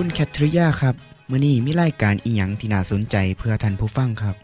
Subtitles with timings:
[0.00, 0.94] คุณแคทริยาครับ
[1.30, 4.34] มื้อนี้มีรายการอีหยังที่น่าสนใจเพื่อท่านผู้ฟังครับ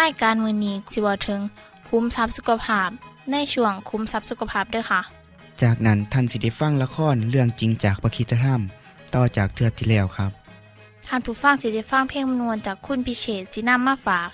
[0.00, 1.40] รายการมือนี้สิเวาถึง
[1.88, 2.88] คุ้มทรัพย์สุขภาพ
[3.30, 5.00] ในช่วงคุ้มทรัพย์สุขภาพด้วยค่ะ
[5.62, 8.60] จากนั้นท่านสิได้ฟังละครเรื่องจริงจากประคีตธรรม
[9.14, 10.30] ต่อจากเทือกที่แล้วครับ
[11.06, 14.28] ท่านผู้ฟังสิได้ฟังเพลงมนวนจากคุณพิเชษสีน้ำมาฝาก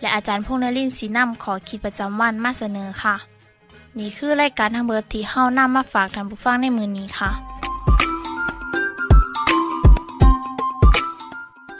[0.00, 3.14] และอาจารย์พงษ์นรินทร์สีน้ำขอขีดประจำวันมาเสนอค่ะ
[3.98, 7.30] นี่คือรายการทางเบอร์ที่เฮ้าน้ำมาฝากท่านผู้ฟังในมือนี้ค่ะ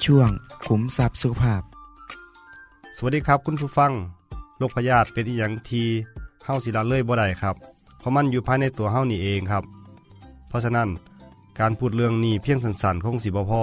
[0.05, 0.31] ช่วง
[0.67, 1.63] ขุมทรัพย์สุขภาพ
[2.97, 3.93] สวัสดีครับคุณผู้ฟัง
[4.59, 5.87] โรคพยาธิเป็นอีหยังที่
[6.45, 7.57] เฮาสิละเลยบ่ได้ครับ
[7.99, 9.65] เพราะมันอยู่ภายในตัวเฮานี่เองครับ
[10.49, 10.89] เพราะฉะนั้น
[11.59, 13.63] การพูดเรื่องนี้เพียงสันส้นๆคงสิบ่พอ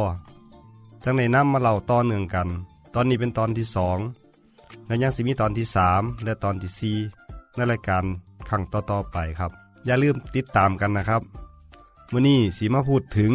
[1.04, 2.48] จังในน้ำมาเล่าต่อเนื่องกัน
[2.94, 3.98] ตอนนี้เป็นตอนที่สอง
[4.88, 6.98] และยังสิมีตอนที่สามและตอนที่สี่
[7.56, 8.04] ในรายการ
[8.50, 9.52] ครั้งต่อๆไปครับ
[9.86, 11.22] อย่าลืมติดตามกันนะครับ
[12.12, 13.32] มื้อนี้สีมาพูดถึง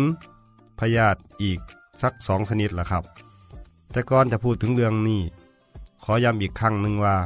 [0.79, 1.61] พยาธิอีก
[2.03, 3.05] สักสองชนิดละครับ
[3.93, 5.23] แต่ก่อนจะพูดถึงเรื่องนี้
[6.03, 7.17] ขอย้ำอีกครั้งหนึ่งว่า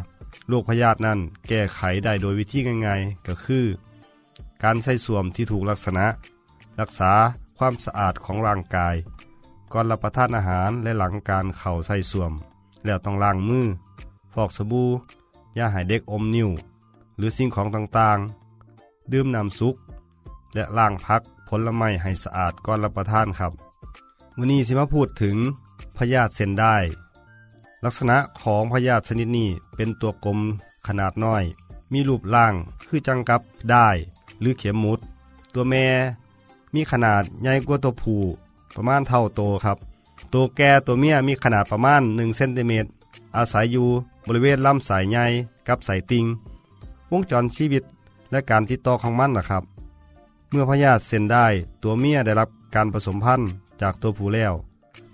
[0.49, 3.65] โรคพยาธินั้นแก้ไขได้โดยวิธีง่ายๆ ก็คือ
[4.63, 6.07] การใส่สวมที่ถูกลักษณะ
[6.81, 7.13] รักษา
[7.59, 8.95] ความสะอาดของร่างกาย
[9.73, 12.33] ก่อนรับประทานอาหารและหลังการเข่าใส่สวม
[12.85, 13.67] แล้วต้องล้างมือ
[14.35, 14.89] ฟอกสบู่
[15.59, 16.51] ยาให้เด็กอมนิ้ว
[17.17, 19.75] หรือสิ่งของต่างๆ ดื่มน้ำซุป
[20.55, 23.53] และล้างพักผลไม้ให้สะอาดก่อนรับประทานครับ
[24.39, 25.37] วันนี้สิมาพูดถึง
[25.97, 26.77] พยาธิเส้นได้
[27.85, 30.39] ลักษณะของพยาธิชนิดนี้เป็นตัวกลม
[30.87, 31.45] ขนาดน้อย
[31.93, 32.55] มีรูปร่าง
[32.89, 33.41] คือจังกับ
[33.71, 33.89] ได้
[34.41, 34.99] หรือเข็มมุด
[35.55, 35.87] ตัวแม่
[36.75, 38.21] มีขนาดใหญ่กว่าตัวผู้
[38.75, 39.79] ประมาณเท่าโตครับ
[40.33, 42.89] ตัวแก่ตัวเมียมีขนาดประมาณ1เซนติเมตร
[43.37, 43.87] อาศัยอยู่
[44.27, 45.25] บริเวณลำสายใหญ่
[45.69, 46.25] กับสายติง
[47.11, 47.85] วงจรชีวิต
[48.31, 49.63] และการติดต่อของมันนะครับ
[50.51, 51.47] เมื่อพยาธิเสนได้
[51.83, 53.49] ตัวเมียได้รับการผสมพันธุ์
[53.81, 54.55] จากตัวผู้แล้ว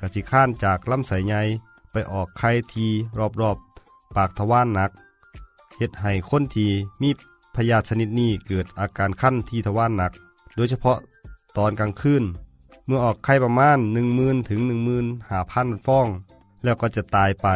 [0.01, 1.43] กสิข้านจากลำสายใหญ่
[1.93, 2.87] ไปออกไข่ที
[3.41, 4.91] รอบๆ ปากทวารหนัก
[5.77, 6.69] เฮ็ดให้คนที
[7.03, 7.11] มี
[7.55, 10.13] พยาธิชนิดนี้เกิดอาการขั้นที่ทวารหนัก
[10.57, 10.99] โดยเฉพาะ
[11.57, 12.25] ตอนกลางคืน
[12.87, 16.07] เมื่อออกไข่ประมาณ1 0,000ถึง1 5 0 0 0ฟอง
[16.65, 17.49] แล้วก็จะตายไป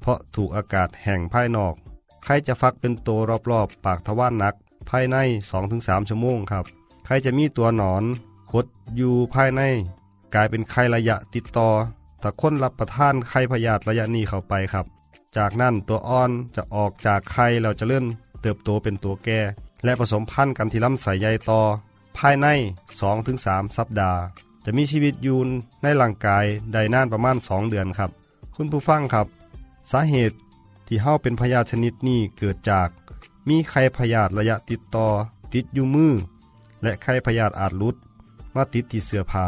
[0.00, 1.74] เพราะถูกอากาศแห้งภายนอก
[2.24, 3.18] ไข่จะฟักเป็นตัว
[3.50, 4.54] รอบๆ ปากทวารหนัก
[4.90, 5.16] ภายใน
[5.62, 6.64] 2-3 ชั่วโมงครับ
[7.06, 8.04] ไข่จะมีตัวหนอน
[8.52, 9.62] คดอยู่ภายใน
[10.36, 11.68] กลายเป็นไข้ระยะติดต่อ
[12.22, 14.86] ถ้าคนรับประทานไข้พยาธิระยะนี้เข้าไปครับ
[15.36, 18.04] จากนั้นตัวอ่อนจะออกจากไข่แล้วจะเลื่อน
[18.42, 19.40] เติบโตเป็นตัวแก่
[19.84, 21.60] และผสมพันธุ์กันที่ลำไส้ใหญ่ต่อ
[22.16, 22.46] ภายใน
[23.12, 24.20] 2-3 สัปดาห์
[24.64, 25.38] จะมีชีวิตอยู่
[25.82, 28.10] ในร่างกายได้นานประมาณ 2 เดือนครับ
[28.56, 29.26] คุณผู้ฟังครับ
[29.90, 30.36] สาเหตุ
[30.86, 32.88] ที่เฮาเป็นพยาธิชนิดนี้เกิดจาก
[33.48, 35.06] มีไข้พยาธิระยะติดต่อ
[35.54, 36.12] ติดอยู่มือ
[36.82, 37.96] และไข้พยาธิอาจลุด
[38.54, 39.46] มาติดที่เสื้อผ้า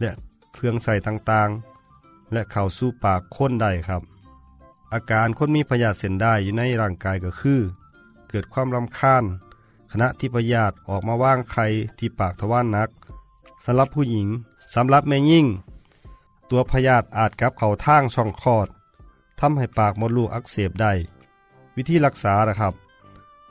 [0.00, 0.10] และ
[0.54, 4.02] เครื่องใส่ต่างๆ และเข้าสู่ปากคนได้ครับ
[4.92, 7.60] อาการคนมีพยาธิเส้นได้อยู่ในร่างกายก็คือ
[8.28, 9.24] เกิดความรำคาญ
[9.90, 11.66] ขณะที่พยาธิออกมาว่างไข่
[11.98, 12.88] ที่ปากทวารหนัก
[13.64, 14.28] สำหรับผู้หญิง
[14.74, 15.46] สำหรับแม่ยิ่ง
[16.50, 18.68] ตัวพยาธิอาจกลับเข้าทางช่องคลอด
[19.40, 20.92] ทำให้ปากมดลูกอักเสบได้
[21.76, 22.74] วิธีรักษานะครับ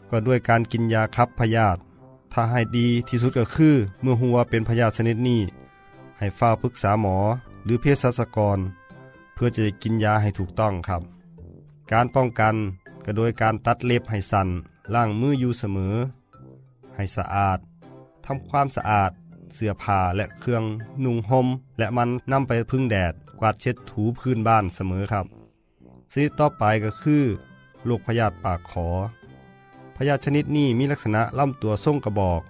[0.10, 1.80] ก็ด้วยการกินยาคับพยาธิ
[2.34, 5.42] ถ้าให้ดีที่สุดก็คือ เมื่อหัวเป็นพยาธิชนิดนี้
[6.20, 7.18] ให้ฝ้าปรึกษาหมอ
[7.64, 8.60] หรือเภสัชกร
[9.34, 11.02] เพื่อจะได้กินยาให้ถูกต้องครับ
[11.92, 12.56] การป้องกัน
[13.06, 14.48] ก็โดยการตัดเล็บให้สั้น
[14.94, 15.96] ล้างมืออยู่เสมอ
[16.96, 17.60] ให้สะอาด
[18.26, 19.12] ทำความสะอาด
[19.54, 20.64] เสื้อผ้าและเครื่อง
[21.04, 25.26] นุ่งห่มและมันนำไปพึ่งแดดกวาดเช็ดถูพื้นบ้านเสมอครับ
[26.12, 27.24] ชนิดต่อไปก็คือ
[27.86, 28.88] โรคพยาธิปากขอ
[29.96, 32.42] พยาธิชนิดนี้มีลักษณะลำตัวทรงกระบอก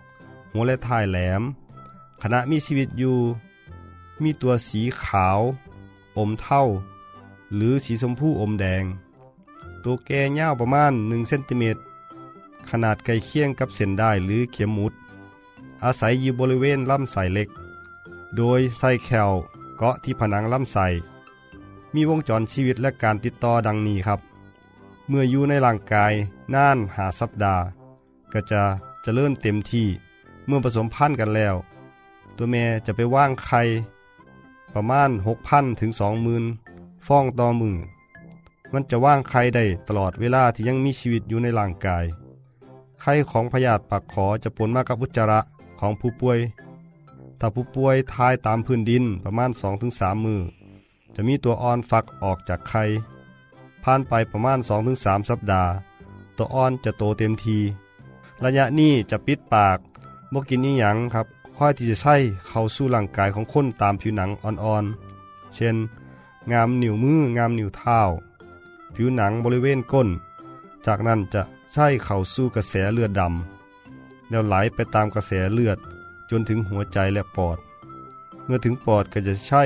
[0.53, 1.41] หัวและท้ายแหลม
[2.21, 3.17] ขณะมีชีวิตอยู่
[4.23, 5.39] มีตัวสีขาว
[6.17, 6.63] อมเท่า
[7.55, 8.83] หรือสีชมพูอมแดง
[9.83, 11.81] ตัวแก่ยาวประมาณ1เซนติเมตร
[12.69, 14.93] ขนาดใกล้เคียงกับเส้นได้หรือเข็มมุด
[15.83, 17.49] อาศัยอยู่บริเวณลำไส้เล็ก
[18.37, 19.31] โดยไส้แคล
[19.77, 20.87] เกาะที่ผนังลำไส้
[21.93, 24.19] มีวงจรชีวิตและการติดต่อดังนี้ครับ
[25.07, 26.13] เมื่ออยู่ในร่างกาย
[26.53, 27.63] นานหาสัปดาห์
[28.33, 28.61] ก็จะ
[29.03, 29.87] เจริญเต็มที่
[30.45, 31.55] เมื่อผสมพันธุ์กันแล้ว
[32.37, 33.61] ตัวแม่จะไปว่างไข่
[34.73, 35.09] ประมาณ
[35.45, 35.91] 6,000 ถึง
[36.49, 37.77] 20,000 ฟองต่อมือ
[38.73, 42.05] มันจะว่างไข่ได้ตลอดเวลาที่ยังมีชีวิตอยู่ในร่างกาย
[43.01, 45.39] ไข่ของพยาธิปากขอจะปนมากับอุจจาระ
[45.79, 46.39] ของผู้ป่วย
[47.39, 49.51] ถ้าผู้ป่วยทายตามพื้นดินประมาณ
[49.87, 50.41] 2-3 มือ
[51.15, 52.83] จะมีตัวอ่อนฟักออกจากไข่
[53.83, 54.59] ผ่านไปประมาณ
[54.93, 55.71] 2-3 สัปดาห์
[56.37, 57.57] ตัวอ่อนจะโตเต็มที
[58.43, 59.77] ระยะนี้จะปิดปาก
[60.33, 61.27] บ่กินนี่หยังครับ
[61.61, 62.15] ค่อยที่จะใช้
[62.47, 65.75] เข้าสู่ร่างกายของคนตามผิวหนังอ่อนๆ เช่น
[66.51, 67.99] งามนิ้วมืองามนิ้วเท้า
[68.95, 70.09] ผิวหนังบริเวณก้น
[70.85, 71.41] จากนั้นจะ
[71.73, 75.77] ใช้เข้าสู่กระแสเลือดดำแล้วไหลไปตามกระแสเลือด
[76.29, 77.57] จนถึงหัวใจและปอด
[78.45, 79.63] เมื่อถึงปอดก็จะใช้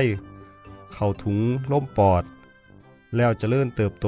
[0.92, 1.38] เข้าถุง
[1.72, 2.24] ล้มปอด
[3.16, 4.06] แล้วจะเริ่มเติบโต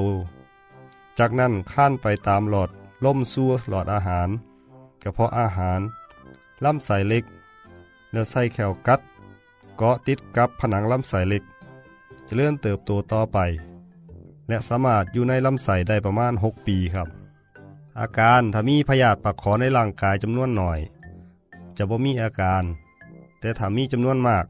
[1.18, 2.70] จากนั้นข้านไปตามหลอด
[3.04, 4.28] ล่มซัวหลอดอาหาร
[5.02, 5.80] กระเพาะอาหาร
[6.64, 7.24] ลำไส้เล็ก
[8.16, 9.00] แล้วไส้แขวกัด
[9.76, 11.42] เกาะติดกับผนังลำไส้เล็ก
[12.26, 13.38] จะเริ่มเติบโตต่อไป
[14.48, 17.08] และสามารถอยู่ในลำไส้ได้ประมาณ 6 ปีครับ
[18.00, 20.78] อาการถ้ามีพยาธิปากขอในร่างกายจำนวนหน่อย
[21.76, 22.64] จะบ่มีอาการ
[23.40, 24.46] แต่ถ้ามีจำนวนมาก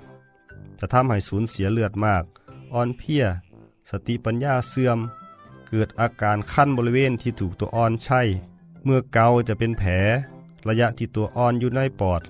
[0.79, 2.25] จะทำให้สูญเสียเลือดมาก
[2.73, 3.25] อ่อนเพลีย
[3.91, 4.99] สติปัญญาเสื่อม
[5.69, 8.23] เกิดอาการคั้นบริเวณที่ถูกตัวอ่อนใช่
[8.85, 9.91] เมื่อเกาจะเป็นแผล
[10.69, 12.23] ระยะที่ตัวอ่อนอยู่ในปอด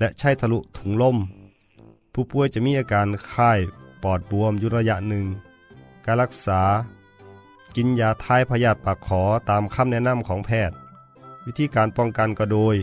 [0.00, 1.16] และใช่ทะลุถุงลม
[2.12, 3.58] ผู้ป่วยจะมีอาการคาย
[4.02, 5.24] ปอดบวมอยู่ระยะหนึ่ง
[6.04, 6.62] การรักษา
[7.76, 10.76] กินยาทายพยาธิปากขอตามคำแนะนำของแพทย์
[11.44, 12.76] วิธีการป้องกันก็โดย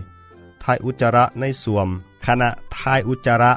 [0.64, 1.88] ทายอุจจาระในสวม
[2.26, 3.54] ขณะทายอุจจาระ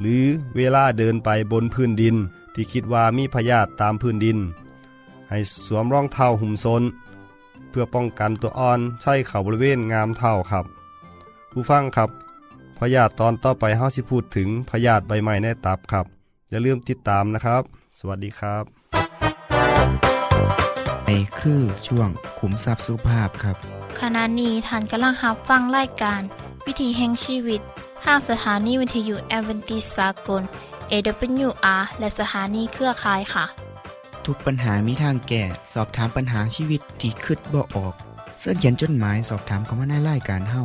[0.00, 0.24] หรือ
[0.56, 2.16] เวลาเดินไปบนพื้นดิน
[2.54, 4.38] ที่คิดว่ามีพยาธิตามพื้นดิน
[5.28, 6.82] ให้สวมรองเท้าหุ้มซน
[7.70, 10.64] เพื่อป้องกันตัวอ่อนใช้เข่าบริเวณงามเท้าครับ
[11.52, 12.10] ผู้ฟังครับ
[12.80, 16.06] พยาธิตอนต่อไปเฮาสิพูดถึงพยาธิใบไม้ในตับครับ
[16.50, 17.62] อย่าลืมติดตามนะครับ
[17.98, 18.64] สวัสดีครับ
[21.04, 23.56] ในคือช่วงขุมทรัพย์สุภาพครับ
[24.00, 26.20] ขณะนี้ท่านกำลังรับฟังรายการ
[26.66, 27.60] วิถีแห่งชีวิต
[28.04, 30.42] ทางสถานีวิทยุแอเวนติสากล
[30.90, 33.44] AWR และสถานีเครือข่ายค่ะ
[34.26, 35.42] ทุกปัญหามีทางแก้
[35.72, 37.94] สอบถามปัญหาชีวิตที่คิดบ่ออก
[38.38, 40.64] เสื้อเขียนจดหมายสอบถามเขามาในรายการเฮา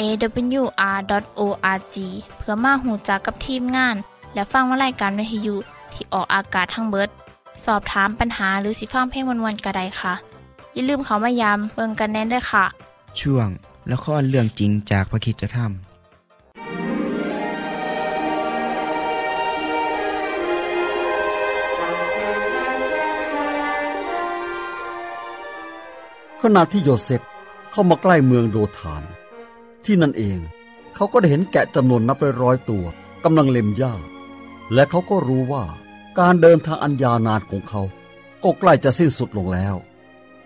[0.00, 1.96] awr.org
[2.38, 3.96] เพื่อมาหูจักกับทีมงาน
[4.34, 5.56] และฟังวารายการวิทยุ
[5.92, 7.08] ที่ออกอากาศทั้งเบิด
[7.66, 10.14] สอบถามปัญหาหรือสิฟังเพลงวนๆกระไดค่ะ
[10.74, 12.64] อย่าลืมเขามายามเบิงกันแน่นด้วยค่ะ
[13.20, 13.48] ช่วง
[13.92, 15.86] ละครเรื่องจริงจากพระคิดจะทำ
[26.42, 27.22] ขณะที่โยเซฟ
[27.70, 29.02] เข้ามาใกล้เมืองโดธาน
[29.86, 30.38] ที่นั่นเอง
[30.94, 32.84] เขาก็ได้เห็นแกะจำนวนนับร้อยตัว
[33.24, 33.94] กำลังเล็มหญ้า
[34.74, 35.64] และเขาก็รู้ว่า
[36.18, 37.82] การเดินทางอันยาวนานของเขา
[38.42, 39.74] ก็ใกล้จะสิ้นสุดลงแล้ว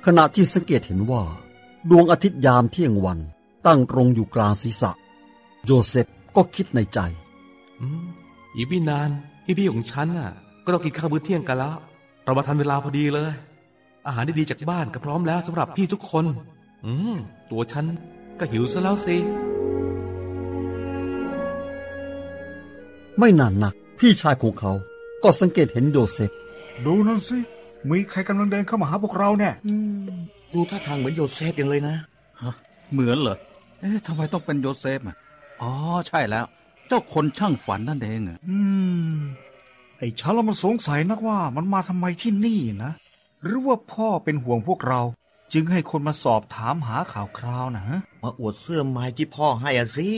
[0.04, 1.22] ขณะที่สังเกตเห็นว่า
[1.90, 3.18] ดวงอาทิตย์ยามเที่ยงวัน
[3.66, 4.90] ตั้งตรงอยู่กลางศีรษะ
[5.64, 6.06] โยเซฟ
[6.36, 6.98] ก็คิดในใจ
[7.80, 8.06] อืม
[8.54, 9.10] อีกไม่นาน
[9.44, 10.30] พี่พี่ของฉันน่ะ
[10.64, 11.76] ก็ต้องกินข้าวมื้อเที่ยงกันแล้ว
[12.24, 13.32] เรามาทันเวลาพอดีเลย
[14.06, 16.24] อาหารดีๆจากบ้านก็พร้อมแล้วสำหรับพี่ทุกคน
[16.86, 17.16] อืม
[17.50, 17.86] ตัวฉัน
[18.40, 19.16] ก็หิวซะแล้วสิ
[23.18, 24.72] ไม่นานนัก พี่ชายของเขา
[25.22, 26.30] ก็สังเกตเห็นโยเซฟ
[26.84, 27.38] ดูนั่นสิ
[27.88, 29.54] มีใครกำลังเดินเข้ามาหาพวกเราเนี่ย
[30.54, 31.94] ดูท่าทางเหมือนโยเซฟอย่างเลยนะ
[32.92, 33.36] เหมือนเหรอ
[33.80, 35.16] เอ๊ะทำไมต้องเป็นโยเซฟอะ
[35.62, 35.72] อ๋อ
[36.08, 36.44] ใช่แล้ว
[36.88, 38.56] เจ้าคนช่างฝันนั่นเองอะอื
[39.14, 39.16] ม
[39.98, 42.92] ไอ้ฉันเรามันสงสัยนักว่า มันมาทำไมที่นี่นะ
[43.44, 45.00] หรือว่าพ่อเป็นห่วงพวกเรา
[45.52, 50.08] จึงให้คนมาสอบถามหาข่าวคราวนะฮะมาอวดเสื้อไม้ที่พ่อให้อะสิ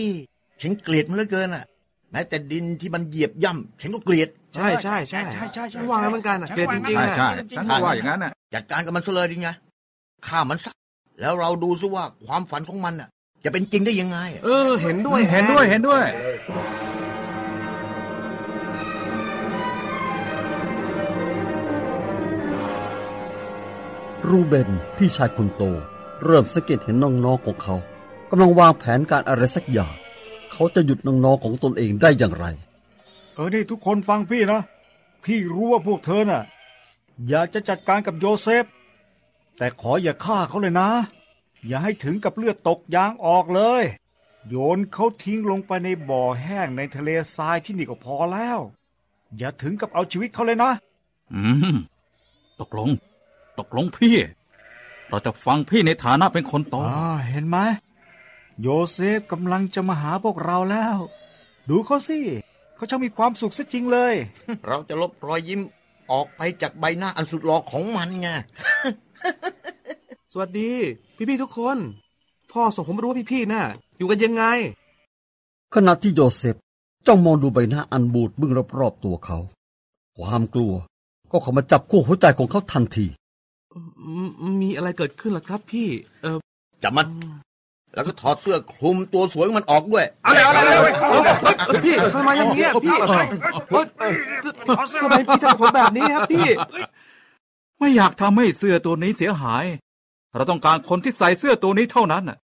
[0.60, 1.64] ฉันเกลียดมันเหลือเกินอะ
[2.10, 9.48] แม้แต่ดินที่มันเหยียบย่ำฉันก็เกลียดใช่ใช่ใช่ใช่ใช่ใช่ไม่ว่างั้นเหมือนกันอะเด็ดจริงใช่ๆอะใช่ฉันก็ว่าอย่างนั้นน่ะจัดการกับมันซะเลยดิไง
[10.26, 10.72] ฆ่ามันซะ
[11.20, 13.08] แล้วเราดูซิว่าความฝันของมันน่ะ
[13.44, 16.04] จะเป็นจริงได้ยังไง เออ เห็นด้วยเห็นด้วยเห็นด้วย
[24.28, 25.62] รูเบนพี่ชายคนโต
[26.24, 27.76] เริ่มสังเกตเห็นน้องๆของเขา
[28.30, 29.94] กำลังวางแผนการอะไรสักอย่าง
[30.52, 32.46] เขาจะหยุดน้องๆของตนเองได้อย่างไร
[33.34, 34.60] เออนี่ทุกคนฟังพี่นะ
[35.24, 36.42] พี่รู้ว่าพวกเธอน่ะ
[37.28, 38.64] อยากจะจัดการกับโยเซฟ
[39.58, 40.88] แต่ขออย่าฆ่าเขาเลยนะ
[41.66, 43.84] อย่าให้ถึงกับเลือดตกยางออกเลย
[44.48, 48.58] โยนเขาทิ้งลงไปในบ่อแห้งในทะเลทรายที่นี่ก็พอแล้ว
[49.38, 50.70] อย่าถึงกับเอาชีวิตเขาเลยนะ
[51.34, 51.42] อื
[51.74, 51.76] ม
[52.60, 52.88] ตกลง
[53.58, 54.16] ตกลงพี่
[55.08, 57.58] เราจะฟังพี่ในฐานะเป็นคนโตอ่าเห็นไหม
[58.62, 60.96] โยเซฟกำลังจะมาหาพวกเราแล้ว
[61.68, 62.18] ดูเขาสิ
[62.76, 64.14] เขาช่างมีความสุขซะจริงเลย
[64.66, 65.60] เราจะลบรอยยิ้ม
[66.10, 68.28] ออกไปจากใบหน้าอันสุดหล่อของมันไง
[70.32, 70.70] สวัสดี
[71.16, 71.78] พี่ๆทุกคน
[72.52, 73.62] พ่อส่งผมมารู้ว่าพี่ๆน่ะ
[73.96, 74.44] อยู่กันยังไง
[75.74, 76.56] ขณะที่โยเซฟ
[77.06, 79.38] จ้องมองดูใบหน้าอันบูดบึ้งรอบๆตัวเขา
[80.18, 80.74] ความกลัว
[81.30, 83.06] ก็เข้ามาจับขั้วหัวใจของเขาทันที
[84.50, 85.88] มมีอะไรเกิดขึ้นล่ะครับพี่
[86.22, 86.38] เออ
[86.82, 87.06] จับมัน
[87.94, 92.96] แล้วก็ถอดเสื้อคลุมตัวสวยของมันออกด้วยอะไรอะไรอะไรพี่ทำไมอย่างเงี้ยพี่
[93.70, 93.86] เฮ้ย
[95.02, 96.48] ทำไมพี่ทำกับผมแบบนี้ครับพี่
[97.78, 99.64] ไม่อยากทำให้เสื้อตัวนี้เสียหาย
[100.36, 102.38] เราต้องการคนที่ใส่เสื้อตัวนี้เท่านั้นน่ะ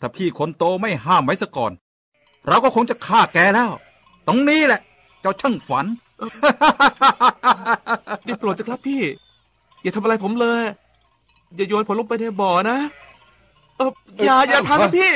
[0.00, 1.72] ถ้าพี่คนโตไม่ห้ามไว้ซะก่อน
[2.48, 3.70] เราก็คงจะฆ่าแกแล้ว
[4.26, 4.80] ตรงนี้แหละ
[5.20, 5.86] เจ้าช่างฝัน
[8.24, 9.02] ได้โปรดเถอะครับพี่
[9.86, 10.62] อย่าทำอะไรผมเลย
[11.56, 12.78] อย่าโยนผมลงไปในบ่อนะ
[13.76, 13.90] เออ
[14.24, 15.12] อย่าอย่าทำนะพี่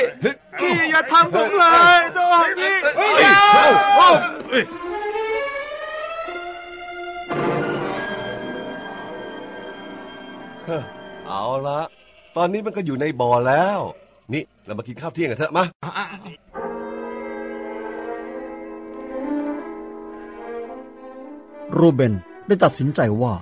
[0.61, 1.65] พี่อย่าทำผมเล
[1.97, 2.75] ยโดนพี่
[3.21, 3.39] อย่า
[11.27, 11.79] เอาละ
[12.37, 13.79] ตอนนี้มันก็อยู่ในบ่อแล้ว
[14.33, 15.63] นี่เรามากินข้าวเที่ยงกันเถอะมา
[21.77, 22.13] รูเบน
[22.47, 23.33] ได้ตัดสินใจว่า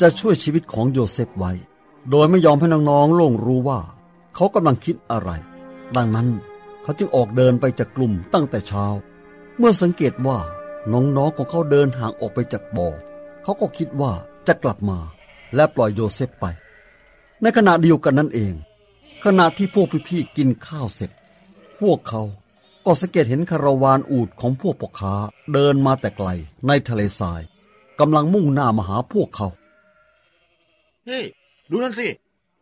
[0.00, 1.52] จะช่วยชีวิตของโยเซฟไว้
[2.10, 3.80] โดยไม่ยอมให้น้องๆล่วงรู้ว่า
[4.34, 5.30] เขากำลังคิดอะไร
[5.96, 6.28] ดังนั้น
[6.82, 8.86] เขาจึงออกเดินไปจากกลุ่มตั้งแต่เช้า
[9.58, 10.38] เมื่อสังเกตว่า
[10.92, 12.88] น้องๆของเขาเดินห่างออกไปจากบ่อ
[13.42, 14.12] เขาก็คิดว่า
[14.46, 14.98] จะกลับมา
[15.54, 16.44] และปล่อยโยเซฟไป
[17.42, 18.54] ในขณะเดียวกันนั่นเอง
[19.24, 21.10] ขณะที่พวกพี่ๆกินข้าวเสร็จ
[21.80, 22.22] พวกเขา
[22.86, 25.14] ก็สังเกตเห็นคาราวานอูฐของพวกพ่อค้า
[25.52, 26.28] เดินมาแต่ไกล
[26.66, 27.40] ในทะเลทราย
[28.00, 29.48] กำลังมุ่งหน้ามาหาพวกเขา
[31.06, 31.24] เฮ้ย
[31.70, 32.08] ดูนั่นสิ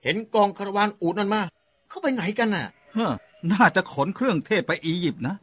[0.04, 1.42] เห็นกองคาราวานอูดนั่นมา
[1.88, 3.12] เข้าไปไหนกันน่ะเฮ้อ
[3.52, 5.34] น่าจะขนเครื่องเทศไปอียิปต์นะ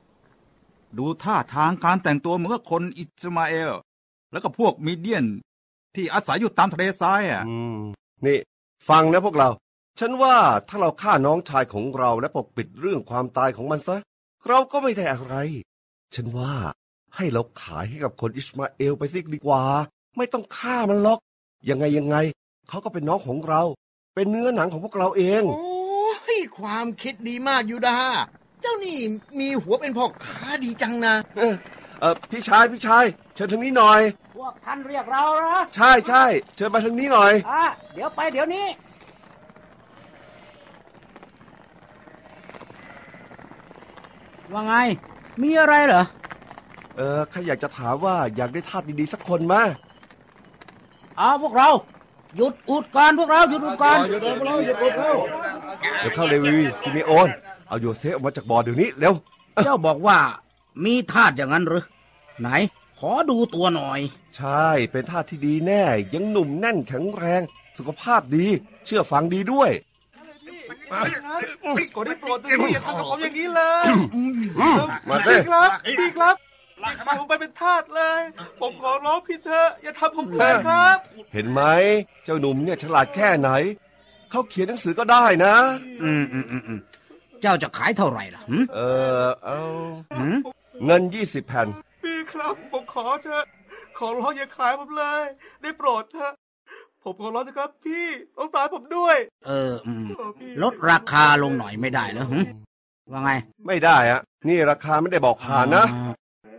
[0.97, 3.71] ดูท่าทางการแต่งตัวเหมือนกับคนอิสมาเอล
[4.31, 5.25] แล้วก็พวกมีเดียน
[5.95, 7.77] ที่อาศัยอยู่ตามทะเลทรายอะอืม
[8.25, 8.39] นี่
[8.89, 9.49] ฟังนะพวกเรา
[9.99, 10.35] ฉันว่า
[10.67, 13.97] ถ้าเราฆ่าน้องชายของเราและปกปิดเรื่องความตายของมันซะ
[14.47, 15.35] เราก็ไม่ได้อะไร
[16.15, 16.53] ฉันว่า
[17.15, 19.61] ให้เราขายให้กับคนอิสมาเอลไปสิดีกว่า
[20.17, 21.19] ไม่ต้องฆ่ามันหรอก
[21.69, 22.15] ยังไงยังไง
[22.69, 23.61] เขาก็เป็นน้องของเรา
[24.15, 25.73] เป็นเนื้อหนังของพวกเราเอง โอ้
[26.35, 27.97] ยความคิดดีมากยูดา
[28.61, 28.99] เจ้านี่
[29.39, 31.55] มีหัวเป็นพ่อค้าดีจังนะ เออ
[31.99, 33.05] เออพี่ชายพี่ชาย
[33.35, 34.01] เชิญทางนี้หน่อย
[34.37, 36.23] พวกท่านเรียกเราเหรอใช่ใช่
[36.55, 38.67] เชิญมาทางนี้หน่อย อะเดี๋ยวไปเดี๋ยวนี้
[44.53, 44.75] ว่าไง
[45.41, 46.03] มีอะไรเหรอ
[46.95, 49.61] เออข้าอยากจะถามว่าอยากได้ทาสดีๆสักคนมา
[51.17, 51.69] เอาพวกเรา
[52.37, 54.19] หยุดอูฐก่อนพวกเราหยุดอุดก่อนเดี๋ย
[56.09, 57.29] วเข้าเลวซิเมโอน
[57.67, 59.13] เอาโยเซฟออกมาจากบ่อเดี๋ยวนี้เร็ว
[59.63, 60.17] เจ้าบอกว่า
[60.85, 61.85] มีทาสอย่างนั้นหรือ
[62.39, 62.49] ไหน
[62.99, 63.99] ขอดูตัวหน่อย
[64.37, 67.41] ใช่เป็นทาสที่ดีแน่ ยังหนุ่มแน่นแข็งแรง
[67.77, 68.45] สุขภาพดี
[68.85, 69.71] เชื่อฟังดีด้วย
[71.95, 73.85] ก็ได้โปรดเถอะพี่อย่าทำกับผมอย่างนี้เลย
[75.09, 76.35] มาเต้พี่ครับพี่ครับ
[77.05, 78.19] ขายผมไปเป็นทาสเลย
[78.61, 80.97] ผมขอร้องพี่เถอะอย่าทำผมเลยครับ
[81.33, 81.61] เห็นไหม
[82.23, 83.49] เจ้าหนุ่มเนี่ยฉลาดแค่ไหน
[84.31, 85.55] เขาเขียนหนังสือก็ได้นะ
[86.03, 86.79] อืมอืมอืมอืม
[87.41, 88.79] เจ้าจะขายเท่าไหร่ล่ะหึเอ
[89.23, 89.59] อเอา
[90.17, 90.27] หึ
[90.85, 91.67] เงินยี่สิบแผ่น
[92.03, 93.45] พี่ครับ ผมขอเถอะ
[93.97, 95.23] ขอร้องอย่าขายผมเลย
[95.61, 96.33] ได้โปรดเถอะ
[97.03, 98.05] ผมขอร้องเถอะครับ พี่
[98.37, 100.05] สงสารผมด้วยเอออืม
[100.63, 102.39] ลดราคาลงหน่อยไม่ได้เหรอหึ
[103.11, 103.31] ว่าไง
[103.67, 105.85] ไม่ได้อะนี่ราคาไม่ได้บอกผ่านนะ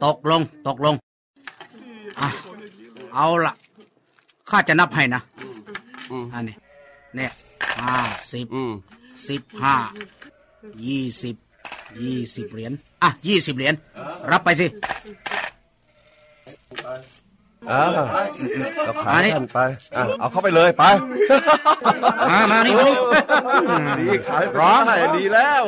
[0.05, 0.95] ตกลง ตกลง
[2.21, 2.23] อ
[3.15, 3.55] เอาละ
[4.49, 5.21] ข้าจะนับให้นะ
[6.33, 6.57] อันนี้
[7.17, 7.33] เนี่ย
[7.81, 7.97] ห้า
[8.33, 8.47] สิบ
[9.29, 9.77] สิบห้า
[10.87, 11.37] ยี่สิบ
[12.03, 12.73] ยี่สิบเหรียญ
[13.03, 13.75] อะยี่สิบเหรียญ
[14.31, 14.67] รับไปสิ
[17.71, 17.83] อ่า
[18.87, 19.61] ก็าท่ไป
[20.19, 20.85] เอาเข้าไปเลยไป
[22.31, 22.97] มามานี่มานี่
[24.01, 24.81] ดีขายร้อง
[25.17, 25.63] ดีแล้ว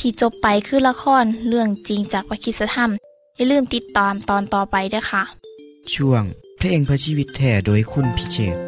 [0.00, 2.90] ที่จบไปคือละครเรื่องจริงจากพระคิสธรรม
[3.36, 5.22] อย่าลืมติดตามตอนต่อไปด้วยค่ะ
[5.94, 6.22] ช่วง
[6.58, 8.67] เพลงเพระชีวิตแท่โดยคุณพิเชษ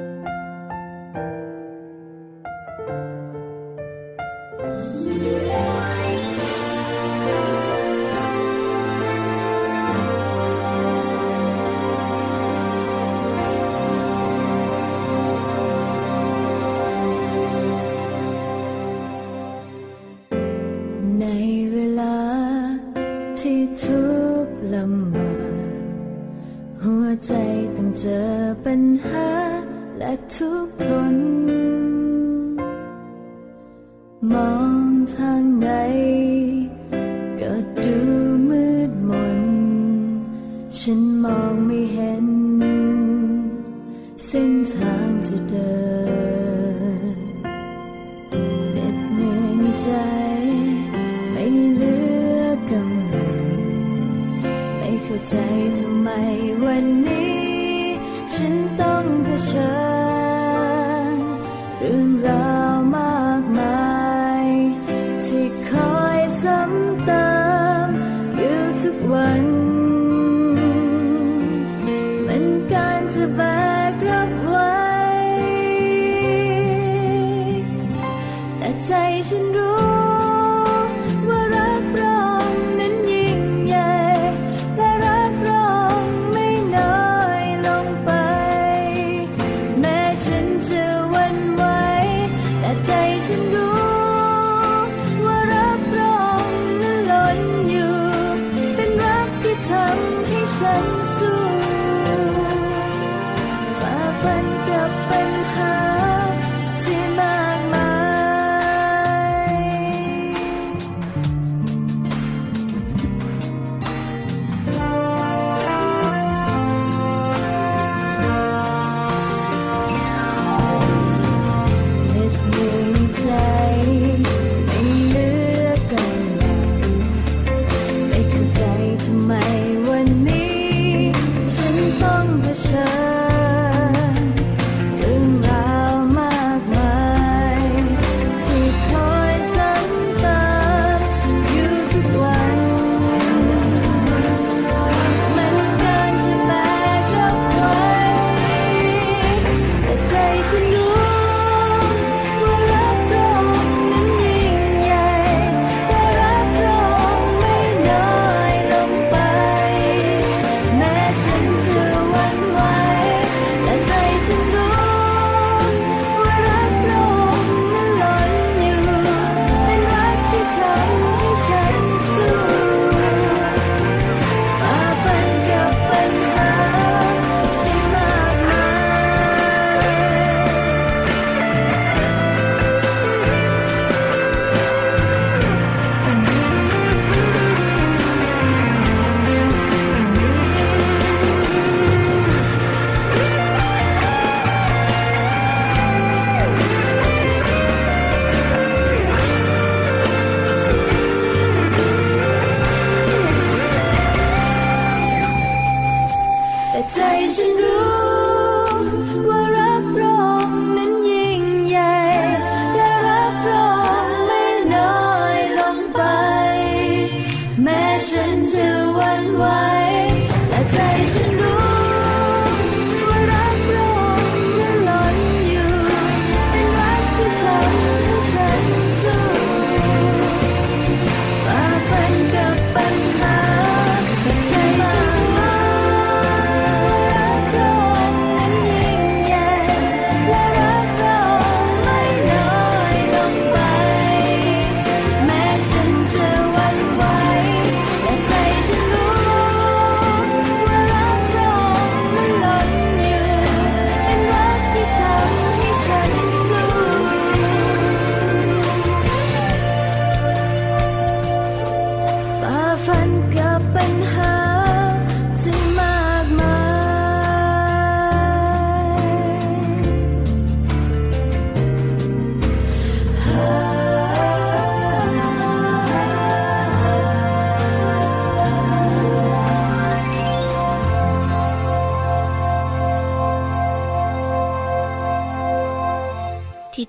[61.81, 62.40] 仍然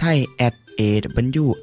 [0.00, 1.56] ไทย at awr.org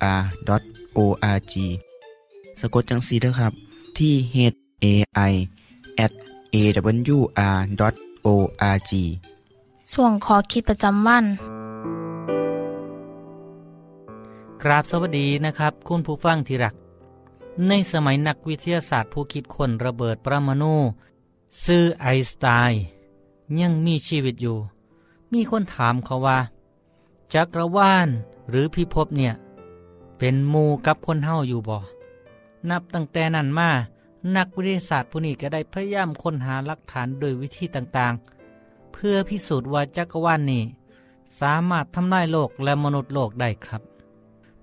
[2.59, 3.53] สะกดจังสีนะครับ
[3.97, 4.37] ที่ h
[4.83, 4.85] a
[5.31, 5.33] i
[6.05, 6.13] at
[6.55, 7.81] awr.org
[9.93, 11.25] ส่วนขอคิดประจำวัน
[14.63, 16.75] กราบสวัสดีนะครับ คุณผู้ฟังที่รัก
[17.67, 20.75] ในสมัยนักวิทยาศาสตร์ผู้คิดค้นระเบิดปรมาณู
[21.65, 22.81] ซื่อไอน์สไตน์
[23.61, 24.57] ยังมีชีวิตอยู่
[25.33, 26.39] มีคนถามเขาว่า
[27.33, 28.07] จักรวาล
[28.49, 29.33] หรือพิภพเนี่ย
[30.17, 31.77] เป็นมูกับคนเฮาอยู่บ่
[32.69, 33.69] นับตั้งแต่นั้นมา
[34.35, 40.63] นักวิทยาศาสตร์ผู้นี้ก็ได้พยายามค้นหาหลักฐานโดยวิธีต่างๆ เพื่อพิสูจน์ว่าจักรวาลนี้
[41.39, 43.81] สามารถทำลายโลกและมนุษย์โลกได้ครับ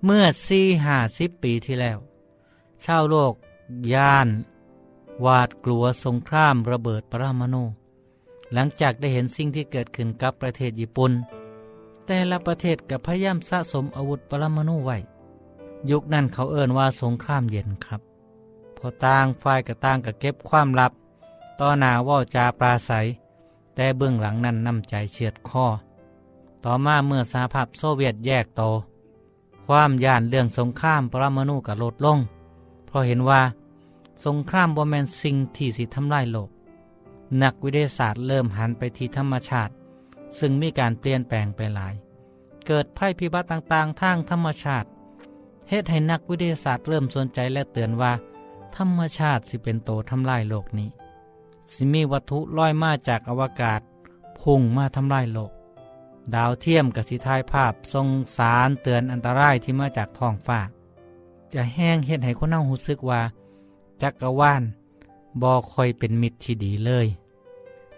[0.05, 1.97] เมื่อสี่ห้าสิบปีที่แล้ว
[2.83, 3.33] ชาวโลก
[3.93, 4.27] ย่าน
[5.25, 7.63] วาดกลัวสงครามระเบิดปรมาณู
[8.53, 11.11] หลังจากได้เห็นสิ่งที่เกิดขึ้นกับประเทศญี่ปุ่น
[12.05, 14.97] แต่ละประเทศกับพยายามสะสมอาวุธปรมาณูไว้
[15.89, 18.01] ยุคนั้นเขาเอ่นว่าสงครามเย็นครับ
[18.77, 20.91] พอต่างฝ่ายกับต่างกับเก็บความลับ
[21.59, 23.05] ต่อหน้าว่าจาปราศัย
[23.75, 25.65] แต่เบื้องหลังนั้นนำใจเฉียดคอ
[26.63, 28.61] ต่อมาเมื่อสหภาพโซเวียตแยกโต
[29.65, 32.19] ความย่านเรื่องสงครามปรมาณูกับลดลง
[32.85, 33.41] เพราะเห็นว่า
[34.25, 36.49] สงครามบ่แมนสิ่งที่สิทำลายโลก
[37.41, 39.73] นักวิทยาศาสตร์เริ่มหันไปที่ธรรมชาติ
[40.39, 41.93] ซึ่งมีการเปลี่ยนแปลงไปหลาย
[42.67, 44.87] เกิดภัยพิบัติต่างๆ ทางธรรมชาติ
[45.69, 48.13] เหตุให้นักวิทยาศาสตร์เริ่มสนใจและเตือนว่า
[48.77, 50.89] ธรรมชาติสิเป็นโตทำลายโลกนี้
[51.73, 53.81] สิมีวัตถุลอยมาจากอวกาศ
[54.41, 55.51] พุ่งมาทำลายโลก
[56.35, 58.07] ดาวเทียมกับสิทายภาพทรง
[58.37, 60.59] สารเตือนอันตรายที่มาจากท้องฟ้า
[61.53, 63.21] จะแห้งเห็นให้คนเน่าหูซึกว่า
[64.01, 64.63] จักรวาล
[65.41, 67.07] บอคอยเป็นมิตรที่ดีเลย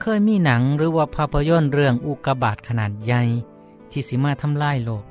[0.01, 3.21] เคยมีหนังหรือว่าภาพยนตร์เรื่องอุกกาบาตขนาดใหญ่
[3.91, 5.03] ที่สิมาทำลายโลก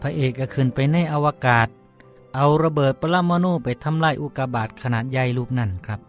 [0.00, 1.68] พระเอกก็ขึ้นไปในอวกาศ
[2.34, 6.00] เอาระเบิดปรมาณูไปทำลายอุกกาบาตขนาดใหญ่ลูกนั่นครับ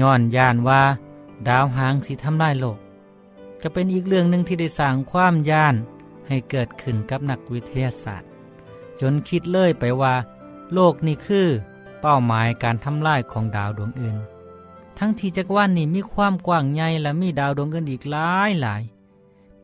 [0.00, 0.82] ย้อนยานว่า
[1.48, 2.78] ดาวหางสิทำลายโลก
[3.62, 5.74] จะเป็นอีกเรื่องหนึ่งที่ได้สร้างความย่าน
[6.28, 8.28] ให้เกิดขึ้นกับนักวิทยาศาสตร์
[9.00, 10.14] จนคิดเลยไปว่า
[10.74, 11.48] โลกนี่คือ
[12.00, 14.16] เป้าหมายการทำลายของดาวดวงอื่น
[14.98, 18.82] ทั้งที่จักรวาลนี้มีความกว้างใหญ่และมีดาวดวงอื่นอีกหลายหลาย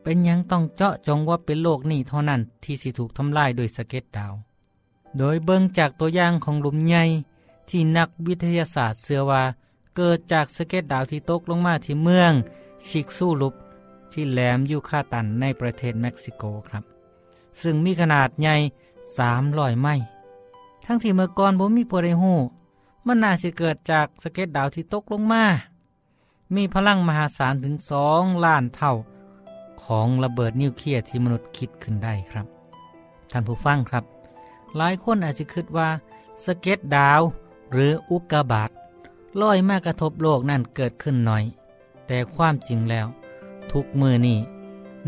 [0.01, 4.33] เป็นยังต้องเจาะจงว่าเป็นโลกนี้เท่านั้นที่สิถูกทำลายโดยสเก็ดดาว
[5.17, 7.03] โดยเบิ่งจากตัวอย่างของหลุมใหญ่
[7.69, 9.43] ที่นักวิทยาศาสตร์เชื่อว่า
[9.95, 12.33] เกิดจากสเก็ดดาวที่ตกลงมาที่เมือง
[12.87, 13.53] ชิกซูลุป
[14.11, 16.83] ที่แหลมยูคาตันในประเทศเม็กซิโกครับ
[17.61, 18.55] ซึ่งมีขนาดใหญ่
[19.17, 20.05] 300ไมล์
[20.85, 22.37] ทั้งที่เมื่อก่อนบ่มีผู้ใดฮู้
[23.05, 25.43] มันน่าสิเกิดจากสะเก็ดดาวที่ตกลงมา
[26.55, 28.93] มีพลังมหาศาลถึงสองล้านเท่า
[29.83, 32.45] ของระเบิดนิวเคลียร์ที่มนุษย์คิดขึ้นได้ครับ
[33.31, 34.03] ท่านผู้ฟังครับ
[34.77, 35.89] หลายคนอาจจะคิดว่า
[36.45, 37.21] สะเก็ดดาว
[37.71, 38.69] หรืออุกกาบาต
[39.41, 41.43] ลอยมากระทบโลกนั่นเกิดขึ้นหน่อย
[42.07, 43.07] แต่ความจริงแล้ว
[43.71, 44.39] ทุกมือนี่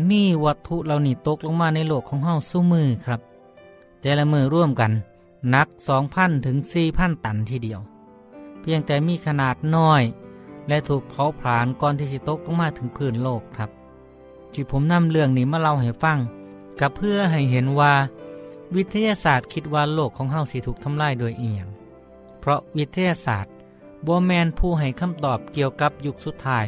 [0.08, 3.20] มีวัตถุเหล่านี้ตกลงมาในโลกของเฮาสู้มือครับ
[4.00, 4.92] แต่ละมือร่วมกัน
[5.52, 5.68] นัก
[6.06, 6.56] 2,000 ถึง
[6.90, 7.80] 4,000 ตันทีเดียว
[8.60, 10.02] เพียงแต่มีขนาดน้อย
[10.68, 13.70] และถูกเผาผลาญก่อนที่จะตกลงมาถึงพื้นโลกครับ
[14.52, 16.18] ที่ผมนำเรื่องนี้มาเล่าให้ฟัง
[16.80, 17.94] กับเพื่อให้เห็นว่า
[18.76, 21.66] วิทยาศาสตร์คิดว่าโลกของเฮาสิถูกทำลายโดยเอียง
[22.40, 23.52] เพราะวิทยาศาสตร์
[24.06, 26.64] บแมนผู้ให้คำตอบเกี่ยวกับยุคสุดท้าย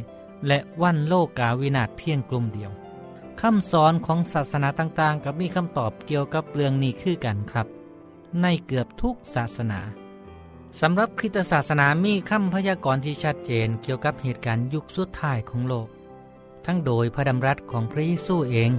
[0.47, 2.71] และวันโลกาวินาศเพียงกลุ่มเดียว
[3.41, 7.67] คำสอนของศาสนาต่างๆ กับมีคำตอบเกี่ยวกับเรื่องนี้คือกันครับ
[8.43, 9.81] ในเกือบทุกศาสนา
[10.81, 15.89] สำหรับคริสตศาสนามีคำพยากรณ์ที่ชัดเจนเกี่ยวกับเหตุการณ์ยุคสุดท้ายของโลก
[16.65, 18.71] ทั้งโดยพระดำรัสของพระเยซูเอง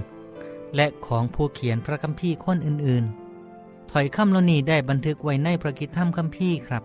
[0.76, 6.82] และของผู้เขียนพระคัมภีร์คนอื่นๆ ถอยคำเหล่านี้ได้บันทึกไว้ในพระกิตธรรมคัมภีร์ครับ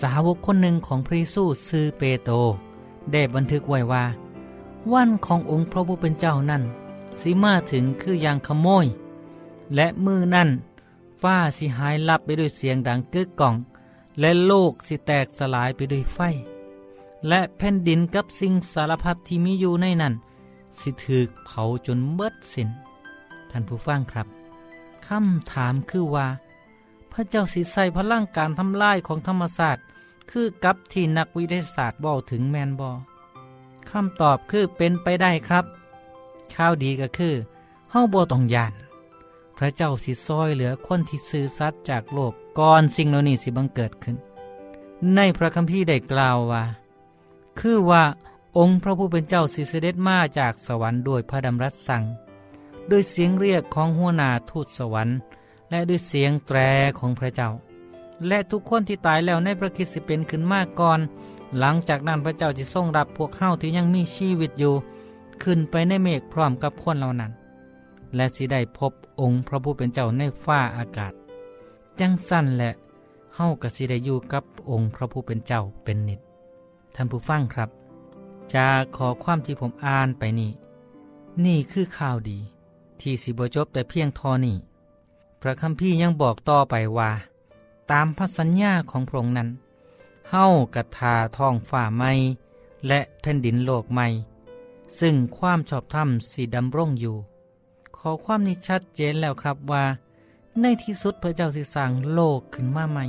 [0.00, 2.34] สาวกคนหนึ่งของพระเยซูซือเปโตร
[3.12, 4.04] ได้บันทึกไว้ว่า
[4.92, 6.62] วันขององค์พระผู้เป็นเจ้านั่น
[7.20, 8.86] สิมาถึงคืออย่างขโมย
[9.74, 10.48] และมือนั่น
[11.22, 13.54] ฟ้าสิหายลับไปด้วยเสียงดังกึกก้อง
[14.20, 16.18] และโลกสิแตกสลายไปด้วยไฟ
[17.28, 20.14] และแผ่นดินกับสิ่งสารพัดที่มีอยู่ในนั้น
[20.80, 22.68] สิถือเผาจนเบิดสิน้น
[23.50, 24.26] ท่านผู้ฟังครับ
[25.06, 26.26] คำถามคือว่า
[27.12, 29.84] พระเจ้าสิใส่พลังการทำลายของธรรมศาสตร์
[30.30, 32.90] คือกับที่นักวิทยาศาสตร์บอกถึงแมนบอ
[33.90, 35.64] คำตอบคือเป็นไปได้ครับ
[36.54, 37.34] ข้าวดีก็คือ
[37.90, 38.72] เฮาบ่ต้องยาน
[39.56, 44.16] พระเจ้าสิซอยเหลือคนที่ซื่อสัตย์จากโลกก่อนสิ่งเหล่านี้สิบังเกิดขึ้น
[45.14, 46.64] ในพระคัมภีร์ได้กล่าวว่า
[47.58, 48.04] คือว่า
[48.58, 52.02] องค์พระผู้เป็นเจ้าสิเสด็จมาจากสวรรค์โดยพระดำรัสสั่ง
[52.90, 55.16] ด้วยเสียงเรียกของหัวหน้าทูตสวรรค์
[55.70, 56.58] และด้วยเสียงแตร
[56.98, 57.50] ของพระเจ้า
[58.28, 61.00] และทุกคนที่ตายแล้วในพระคิดสิเป็นขึ้นมากก่อน
[61.58, 64.74] หลังจากนั้นพระเจ้าจะทรงรับพวกเฮาที่ยังมีชีวิตอยู่
[65.42, 67.32] ขึ้นไปในเมฆพร้อมกับคนเหล่านั้น
[68.14, 71.12] และสิได้พบองค์พระผู้เป็นเจ้าในฟ้าอากาศ
[72.00, 72.70] จังสั้นแหละ
[73.34, 76.20] เฮาก็สิได้อยู่กับองค์พระผู้เป็นเจ้าเป็นนิด
[76.94, 77.70] ท่านผู้ฟังครับ
[78.54, 80.50] จากขอความที่ผมอ่านไปนี่
[81.44, 82.38] นี่คือข่าวดี
[83.00, 84.56] ที่สิบจบแต่เพียงทอนี่
[85.40, 87.10] พระคัมภีร์ยังบอกต่อไปว่า
[87.90, 89.48] ตามพระสัญญาของพระองค์นั้น
[90.30, 92.12] เฮ้ากระทาท้องฝ่าไม้
[92.86, 94.06] และแผ่นดินโลกใหม่
[95.00, 97.16] ซึ่งความชอบธรรมสีดำร่งอยู่
[98.08, 99.84] อความนี้ชัดเจนแล้วครับว่า
[100.60, 103.04] ในที่สุดพระเจ้าสิสร้างโลกขึ้นมาใหม่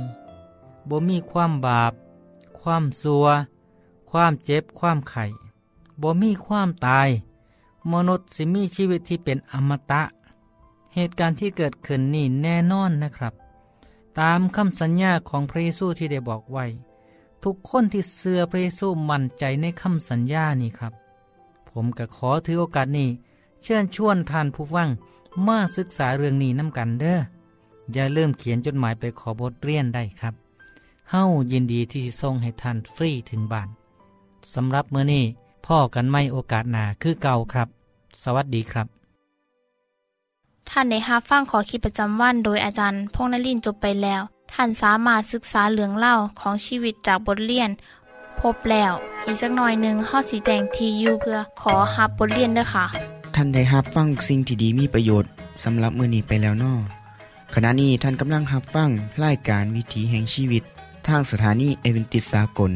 [0.88, 1.92] บ่มีความบาป
[2.60, 3.26] ความซัว
[4.10, 5.24] ความเจ็บ ความไข่
[6.02, 7.08] บ่มีความตาย
[7.92, 10.02] มนุษย์สิมีชีวิตที่เป็นอมตะ
[10.94, 13.34] เหตุการณ์ที่เกิดขึ้นนี่แน่นอนนะครับ
[14.20, 16.64] ตามคำสัญญาของพระเยซูที่ได้บอกไว้
[17.44, 20.92] ทุกคนที่เสื่อพระเยซูมั่นใจในคำสัญญานี่ครับ
[21.70, 23.08] ผมก็ขอถือโอกาสนี้
[23.62, 24.88] เชิญชวนท่านผู้ฟัง
[25.46, 27.18] มาศึกษาเรื่องนี้น้ำกันเด้อ
[27.92, 30.34] อย่าเริ่มเขียนจดหมายไปขอบทเรียนได้ครับ
[31.10, 33.68] เฮ้ายินดีที่ส่งให้ท่านฟรีถึงบ้าน
[34.54, 35.24] สำหรับเมื่อนี้
[35.66, 37.68] พ่อกันไม่โอกาสหนาคือเก่าครับ
[38.22, 38.86] สวัสดีครับ
[40.70, 47.70] ท่านได้รับฟังขอคิดประจำวันโดยอาจารย์พงนลินจบไปแล้ว ท่านสามารถศึกษาเหลืองเล่าของชีวิตจากบทเรียน
[48.40, 48.92] พบแล้ว
[49.24, 55.30] อีกสักหน่อยหนึ่งข้อสีแจงทียูเพื่อขอฮับบทเรียนด้วยค่ะ ท่านได้รับฟังสิ่งที่ดีมีประโยชน์
[55.64, 56.74] สำหรับมือนี้ไปแล้วนอ
[57.54, 58.90] ขณะนี้ท่านกำลังรับฟัง
[59.24, 60.62] รายการวิถีแห่งชีวิต
[61.06, 62.70] ทางสถานีเอเวนติสากล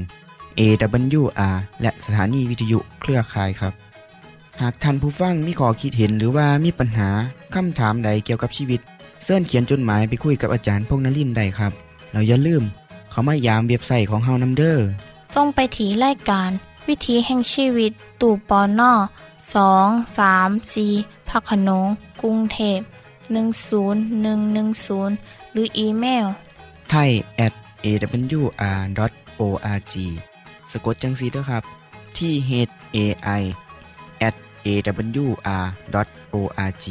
[0.59, 3.75] AWR และสถานีวิทยุเครือข่ายครับ
[4.61, 7.09] หากท่านผู้ฟังมีข้อคิดเห็นหรือว่ามีปัญหา
[7.55, 8.81] คำถามใดเกี่ยวกับชีวิต
[9.25, 11.73] เสินเขียนจดหมายไปคุยกับอาจารย์พงนลินได้ครับ
[12.13, 12.63] เราอย่าลืม
[13.11, 14.87] เขามายามเว็บไซต์ของเฮานัมเดอร์
[15.35, 16.51] ส่งไปถีรายการ
[16.89, 18.93] วิถีแห่งชีวิต ตู่ปอนนอ
[19.55, 19.87] สอง
[20.19, 20.87] สามสี
[21.29, 21.87] พักขนง
[22.23, 22.81] กรุงเทพ
[23.33, 26.27] 10110 หรืออีเมล
[26.91, 27.11] ไทย
[27.47, 27.53] at
[27.85, 29.95] awr.org
[30.71, 31.63] สะกดจังสีด้วยครับ
[32.19, 32.51] ที่ h
[32.97, 32.99] a
[33.41, 33.43] i
[34.29, 34.35] at
[34.67, 36.87] awr.org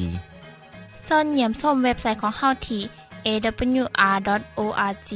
[1.08, 2.82] ส่วนเหยี่ยมส้มเว็บไซต์ของเฮาที่
[3.28, 5.10] awr.org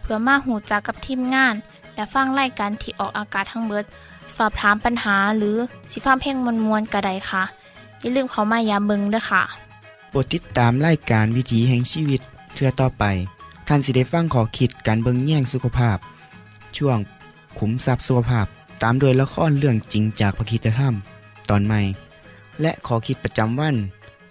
[0.00, 1.54] เพื่อมาหูจักกับทีมงาน
[1.94, 3.84] และฟังไล่กันที่ออกอากาศทั้งเบิด
[4.36, 5.56] สอบถามปัญหาหรือ
[5.90, 7.42] สิฟ้าเพ่งมวลมวลกระไดค่ะ
[8.00, 9.42] อย่าลืมเขามายามเบิงด้วยค่ะ
[10.10, 12.20] โปรดติดตามไล่การวิถีแห่งชีวิต
[12.54, 13.04] เทือต่อไป
[13.68, 15.98] ท่านสิได้ฟังขอคิดการเบิงแย่งสุขภาพ
[16.76, 16.98] ช่วง
[17.58, 18.46] ขุมทรัพย์สุขภาพ
[18.82, 20.94] ตามโดยละครเรื่องจริงจากพระคีตธรรม
[21.48, 21.80] ตอนใหม่
[22.60, 23.76] และขอคิดประจำวัน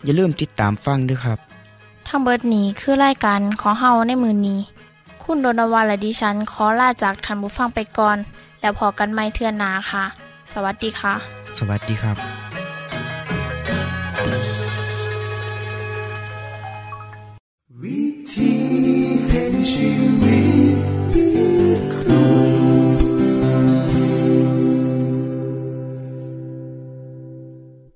[0.03, 1.39] อย่าลืมติดตามฟังด้วยครับ
[2.07, 4.59] ทั้งเบิดนี้คือรายการของเฮาในมือนี้
[5.23, 8.17] คุณโดนวาและดิฉันขอลาจากทันบุฟังไปก่อน
[8.63, 10.05] แล้วพอกันไม่เทือนนาค่ะ
[10.53, 11.13] สวัสดีค่ะ
[11.59, 12.17] สวัสดีครับ
[17.81, 18.01] วิ
[18.33, 18.51] ธี
[19.29, 20.62] แห่งชี